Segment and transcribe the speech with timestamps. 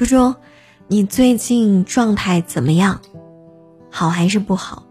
[0.00, 0.34] 猪猪，
[0.88, 3.02] 你最近状态怎么样？
[3.90, 4.86] 好还是不好？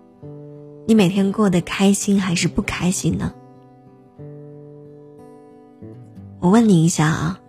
[0.85, 3.33] 你每天过得开心还是不开心呢？
[6.39, 7.39] 我问你一下啊，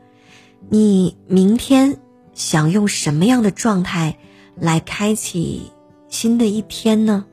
[0.70, 1.98] 你明天
[2.32, 4.17] 想用什么样的状态
[4.54, 5.71] 来开启
[6.08, 7.27] 新的一天呢？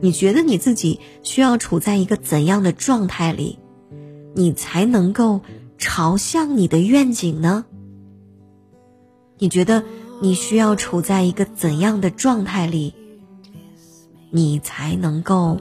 [0.00, 3.60] 你觉得你自己需要处在一个怎样的状态里，
[4.34, 5.42] 你才能够
[5.78, 7.66] 朝向你的愿景呢？
[9.38, 9.82] 你觉得
[10.22, 12.94] 你需要处在一个怎样的状态里，
[14.30, 15.60] 你才能够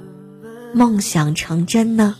[0.73, 2.15] 梦想成真呢？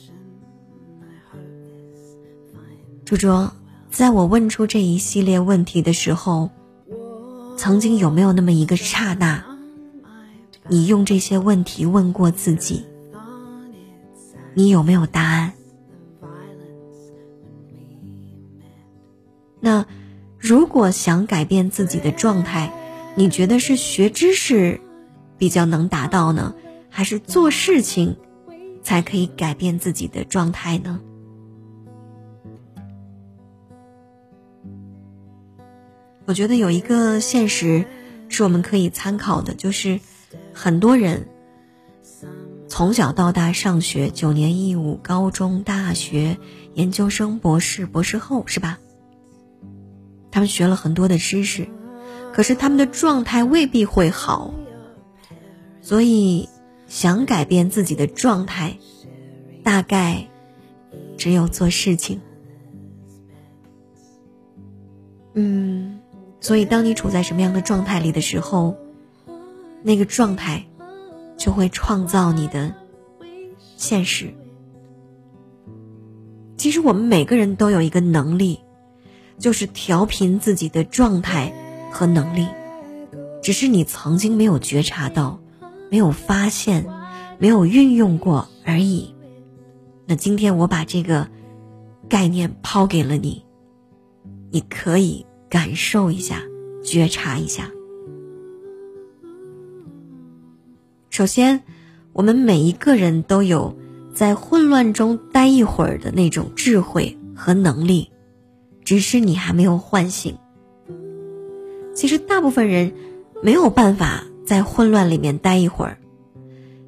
[3.05, 3.49] 猪猪，
[3.89, 6.49] 在我问出这一系列问题的时候，
[7.55, 9.45] 曾经有没有那么一个刹那，
[10.67, 12.83] 你用这些问题问过自己？
[14.53, 15.53] 你有没有答案？
[19.61, 19.85] 那？
[20.45, 22.71] 如果想改变自己的状态，
[23.15, 24.79] 你觉得是学知识
[25.39, 26.53] 比较能达到呢，
[26.87, 28.15] 还是做事情
[28.83, 31.01] 才可以改变自己的状态呢？
[36.27, 37.83] 我觉得有一个现实
[38.29, 39.99] 是我们可以参考的，就是
[40.53, 41.27] 很多人
[42.67, 46.37] 从小到大上学九年义务，高中、大学、
[46.75, 48.77] 研究生、博士、博士后，是吧？
[50.35, 51.65] 他们学了很多的知识，
[52.33, 54.53] 可是他们的状态未必会好。
[55.81, 56.49] 所以，
[56.87, 58.77] 想改变自己的状态，
[59.63, 60.27] 大概
[61.15, 62.19] 只有做事情。
[65.35, 66.01] 嗯，
[66.41, 68.75] 所以当你处在什么样的状态里的时候，
[69.83, 70.65] 那个状态
[71.37, 72.75] 就会创造你的
[73.77, 74.33] 现实。
[76.57, 78.64] 其实我们每个人都有一个能力。
[79.37, 81.53] 就是调频自己的状态
[81.91, 82.47] 和能力，
[83.43, 85.39] 只是你曾经没有觉察到，
[85.91, 86.85] 没有发现，
[87.37, 89.13] 没有运用过而已。
[90.07, 91.27] 那今天我把这个
[92.07, 93.43] 概念抛给了你，
[94.51, 96.41] 你可以感受一下，
[96.83, 97.69] 觉察一下。
[101.09, 101.63] 首先，
[102.13, 103.77] 我们每一个人都有
[104.13, 108.11] 在混乱中待一会儿的那种智慧和能力。
[108.85, 110.37] 只是你还没有唤醒。
[111.95, 112.93] 其实大部分人
[113.41, 115.97] 没有办法在混乱里面待一会儿，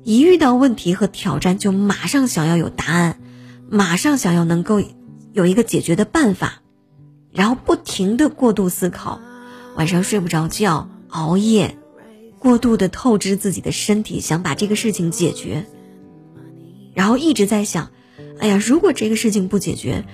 [0.03, 3.19] 一遇到问题和挑战就马上想要有答案，
[3.69, 4.81] 马上想要能够
[5.33, 6.61] 有一个解决的办法，
[7.31, 9.19] 然后不停的过度思考，
[9.75, 11.77] 晚上睡不着觉，熬夜，
[12.37, 15.65] 过度的透支自己的身体，想把这个事情解决，
[16.93, 17.91] 然后一直在想，
[18.39, 20.05] 哎呀，如果这个事情不解决。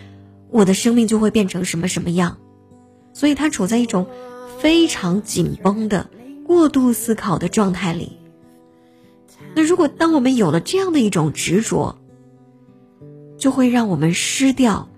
[0.53, 2.37] 我的生命就会变成什么什么样，
[3.11, 4.07] 所以他处在一种
[4.59, 6.07] 非常紧绷的
[6.45, 8.19] 过度思考的状态里。
[9.55, 11.97] 那如果当我们有了这样的一种执着，
[13.35, 14.89] 就会让我们失掉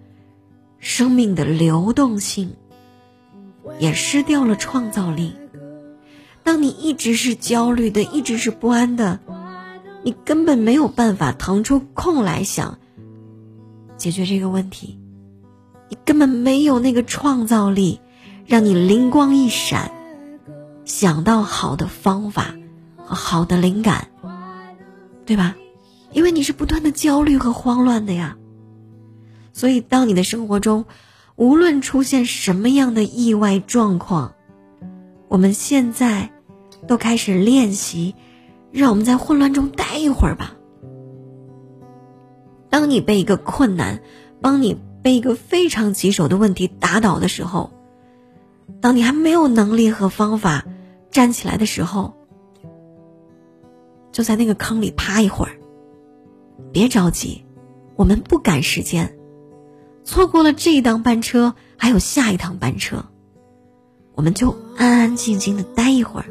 [0.77, 2.53] 生命的流动性，
[3.79, 5.35] 也失掉了创造力。
[6.43, 9.21] 当你一直是焦虑的，一直是不安的，
[10.03, 12.77] 你根本没有办法腾出空来想
[13.95, 14.99] 解决这个问题。
[15.87, 17.99] 你根本没有那个创造力，
[18.47, 19.91] 让你灵光一闪，
[20.83, 22.55] 想到好的方法
[22.97, 24.07] 和好的灵感，
[25.25, 25.55] 对吧？
[26.11, 28.35] 因为你是不断的焦虑和慌乱的呀。
[29.53, 30.85] 所以，当你的生活中
[31.35, 34.33] 无论出现什么样的意外状况，
[35.27, 36.31] 我们现在
[36.87, 38.15] 都开始练习，
[38.71, 40.55] 让我们在混乱中待一会儿吧。
[42.71, 44.01] 当你被一个困难
[44.41, 44.75] 帮你。
[45.05, 47.69] 被一个非常棘手的问题打倒的时候，
[48.81, 50.65] 当你还没有能力和方法
[51.11, 52.15] 站起来的时候，
[54.11, 55.59] 就在那个坑里趴一会儿。
[56.71, 57.45] 别着急，
[57.95, 59.15] 我们不赶时间，
[60.03, 63.05] 错过了这一趟班车，还有下一趟班车，
[64.15, 66.25] 我们就安安静静的待一会儿，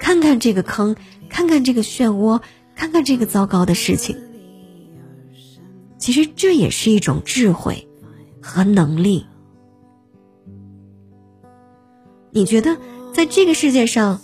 [0.00, 0.96] 看看这个坑，
[1.28, 2.42] 看看这个漩涡，
[2.74, 4.20] 看看这个糟糕的事情。
[5.96, 7.86] 其实这也是一种智慧。
[8.40, 9.26] 和能力，
[12.30, 12.76] 你觉得
[13.12, 14.20] 在这个世界上，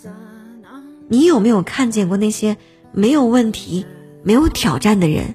[1.08, 2.56] 你有没有看见过那些
[2.92, 3.86] 没有问题、
[4.22, 5.34] 没有挑战的人？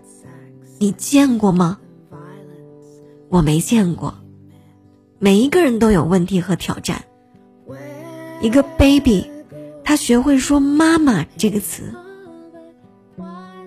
[0.80, 1.80] 你见过吗？
[3.30, 4.16] 我没见过。
[5.20, 7.04] 每一个人都有问题和挑战。
[8.42, 9.30] 一个 baby，
[9.84, 11.94] 他学会说“妈妈”这个词，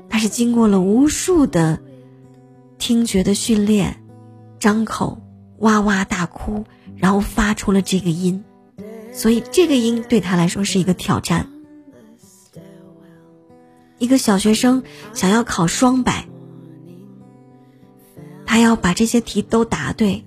[0.09, 1.81] 他是经过了无数的
[2.77, 4.04] 听觉的训练。
[4.65, 5.21] 张口
[5.59, 6.65] 哇哇大哭，
[6.97, 8.45] 然后发出了这个音。
[9.13, 11.51] 所以这个音对他来说是一个挑战。
[13.99, 14.83] 一个小学生
[15.13, 16.27] 想要考双百，
[18.47, 20.25] 他要把这些题都答对，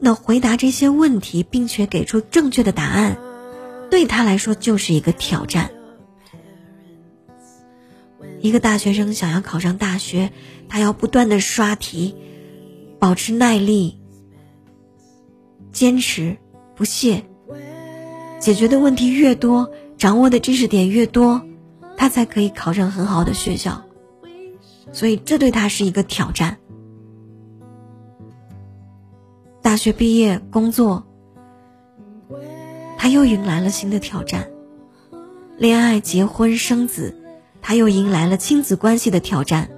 [0.00, 3.18] 那回答这些问题并且给出正确的答案，
[3.90, 5.70] 对他来说就是一个挑战。
[8.40, 10.32] 一个大学生想要考上大学，
[10.66, 12.16] 他要不断的刷题，
[13.04, 14.00] 保持耐力，
[15.72, 16.38] 坚持
[16.74, 17.22] 不懈，
[18.40, 21.42] 解决的问题越多，掌握的知识点越多，
[21.98, 23.84] 他才可以考上很好的学校。
[24.90, 26.56] 所以这对他是一个挑战。
[29.60, 31.04] 大学毕业工作，
[32.96, 34.48] 他又迎来了新的挑战，
[35.58, 37.14] 恋爱、结婚、生子。
[37.60, 39.68] 他又迎来了亲子关系的挑战。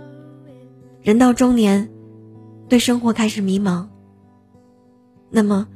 [1.03, 1.91] 人到中年，
[2.69, 3.87] 对生活开始迷茫。
[5.31, 5.69] 那么，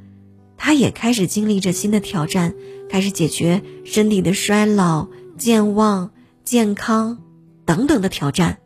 [0.57, 2.53] 他也开始经历着新的挑战，
[2.89, 5.07] 开始解决身体的衰老、
[5.37, 6.11] 健忘、
[6.43, 7.19] 健康
[7.65, 8.59] 等等的挑战。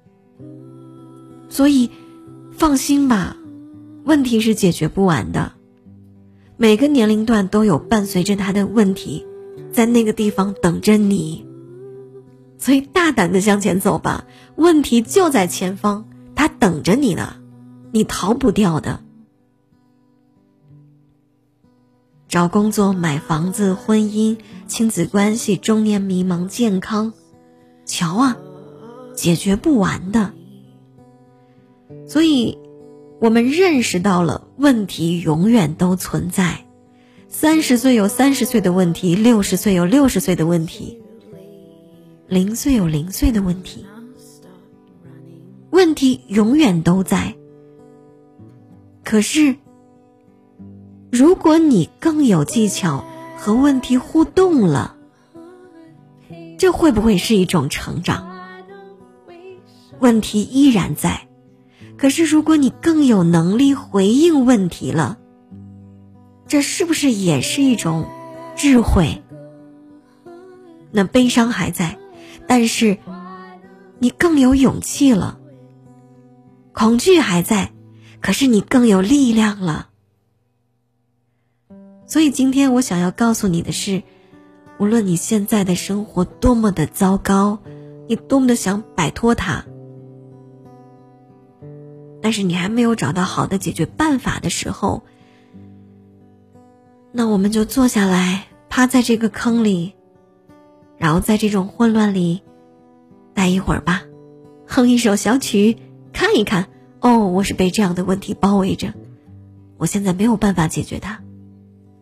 [1.50, 1.89] 所以，
[2.51, 3.38] 放心吧，
[4.04, 5.54] 问题是解决不完的。
[6.57, 9.25] 每个年龄段都有伴随着他的问题，
[9.71, 11.45] 在那个地方等着你。
[12.57, 14.25] 所以大胆的向前走吧，
[14.56, 17.36] 问题就在前方，他等着你呢，
[17.95, 19.00] 你逃不掉的。
[22.27, 24.38] 找工作、买房子、婚姻、
[24.68, 27.13] 亲子关系、中年迷茫、健康，
[27.86, 28.38] 瞧啊，
[29.15, 30.33] 解决不完的。
[32.06, 32.57] 所以，
[33.21, 36.65] 我们认识到了问题永远都存在，
[37.30, 41.01] 三十岁有三十岁的问题，六十岁有六十岁的问题。
[42.27, 43.86] 零岁有零岁的问题，
[45.69, 47.38] 问题永远都在。
[49.06, 49.56] 可是，
[51.12, 53.06] 如果你更有技巧
[53.38, 54.98] 和问题互动了，
[56.57, 58.28] 这会不会是一种成长？
[60.00, 61.28] 问题依然在，
[61.98, 65.19] 可是如果你更有能力回应问题了，
[66.48, 68.10] 这是不是也是一种
[68.56, 69.22] 智慧？
[70.92, 72.00] 那悲伤还在。
[72.48, 72.98] 但是，
[74.00, 75.40] 你更有勇气了。
[76.74, 77.72] 恐惧还在，
[78.25, 79.89] 可是你更有力量了。
[82.07, 84.01] 所以今天我想要告诉你的是，
[84.80, 87.60] 无论你现在的生活多么的糟糕，
[88.10, 89.63] 你多么的想摆脱它，
[92.19, 95.04] 但是你还没有找到好的解决办法的时候，
[97.12, 99.94] 那我们就坐下来，趴在这个坑里。
[100.98, 102.42] 然后在这种混乱里，
[103.36, 104.01] 待一会儿吧，
[104.66, 105.78] 哼一首小曲，
[106.12, 106.68] 看一看。
[107.06, 108.92] 哦，我是被这样的问题包围着，
[109.78, 111.19] 我现在没有办法解决它，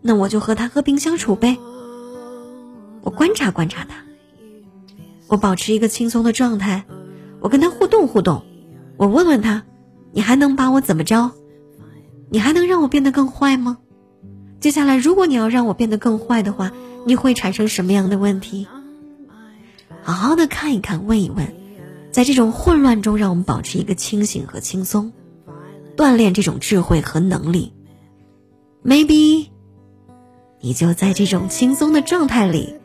[0.01, 1.57] 那我就和他和平相处呗。
[3.01, 3.97] 我观察观察他，
[5.27, 6.85] 我保持一个轻松的状态，
[7.41, 8.43] 我跟他互动互动，
[8.95, 9.63] 我问问他，
[10.13, 11.31] 你还能把我怎么着？
[12.29, 13.79] 你还能让我变得更坏吗？
[14.61, 16.71] 接下来，如果你要让我变得更坏的话，
[17.05, 18.69] 你会产生什么样的问题？
[20.01, 21.53] 好好的看一看，问一问，
[22.13, 25.11] 在这种混乱中，让我们保持一个清醒和轻松，
[25.97, 27.73] 锻炼这种智慧和能力。
[28.85, 29.47] Maybe，
[30.61, 32.75] 你就在这种轻松的状态里，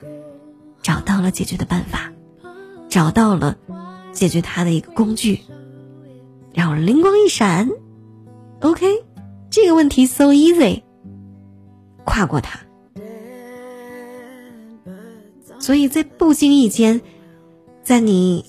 [0.81, 2.11] 找到了解决的办法，
[2.89, 3.59] 找到了
[4.13, 5.41] 解决它的一个工具，
[6.55, 7.69] 然后灵光一闪
[8.61, 8.87] ，OK，
[9.51, 10.85] 这个问题 so easy，
[12.05, 12.61] 跨过它。
[15.59, 17.03] 所以在不经意间，
[17.83, 18.47] 在你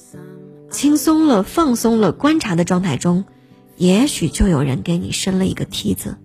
[0.70, 3.26] 轻松了、放松了、观察的状态中，
[3.78, 6.18] 也许就有人给你伸了一个梯子。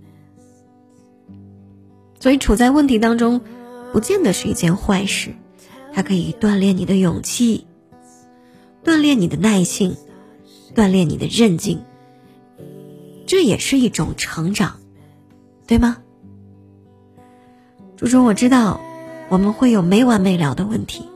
[2.21, 3.41] 所以处在问题当中，
[3.93, 5.35] 不见得是一件坏事，
[5.93, 7.67] 它可以锻炼你的勇气，
[8.85, 9.97] 锻炼你的耐性，
[10.75, 11.83] 锻炼你的韧劲，
[13.27, 14.81] 这也是一种成长，
[15.67, 15.99] 对吗？
[17.97, 18.81] 猪猪，我知道。
[19.31, 21.09] 我们会有没完没了的问题，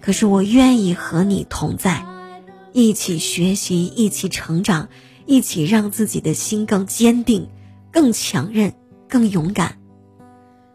[0.00, 2.02] 可是我愿意和你同在，
[2.74, 4.88] 一起学习，一起成长，
[5.26, 7.48] 一起让自己的心更坚定、
[7.92, 8.74] 更强韧、
[9.08, 9.78] 更勇敢。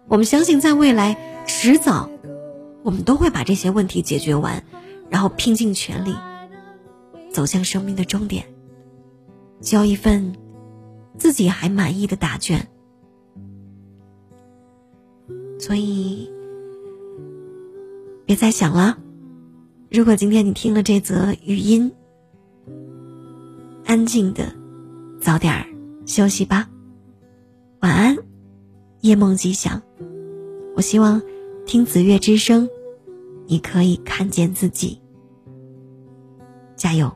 [0.07, 2.09] 我们相信，在未来迟早，
[2.83, 4.63] 我们都会把这些问题解决完，
[5.09, 6.15] 然后拼尽全力
[7.33, 8.45] 走向生命的终点，
[9.59, 10.37] 交一份
[11.17, 12.69] 自己还满意的答卷。
[15.59, 16.31] 所以。
[18.25, 18.99] 别再想了。
[19.91, 21.91] 如果今天你听了这则语音，
[23.85, 24.53] 安静的，
[25.19, 25.51] 早点
[26.05, 26.69] 休息吧。
[27.79, 28.15] 晚安，
[29.01, 29.81] 夜梦吉祥。
[30.75, 31.19] 我希望
[31.65, 32.69] 听子月之声，
[33.47, 35.01] 你可以看见自己。
[36.75, 37.11] 加油